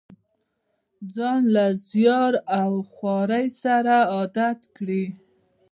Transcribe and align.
ځان 1.13 1.41
له 1.55 1.65
زیار 1.89 2.33
او 2.59 2.71
خوارۍ 2.93 3.47
سره 3.61 3.95
عادت 4.13 4.59
کړي. 4.75 5.05